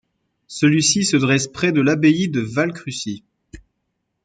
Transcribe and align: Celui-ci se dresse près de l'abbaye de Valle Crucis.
Celui-ci 0.47 1.05
se 1.05 1.15
dresse 1.15 1.45
près 1.45 1.71
de 1.71 1.79
l'abbaye 1.79 2.27
de 2.27 2.39
Valle 2.41 2.73
Crucis. 2.73 3.23